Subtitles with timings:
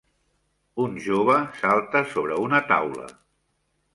[0.83, 3.05] Un jove salta sobre una taula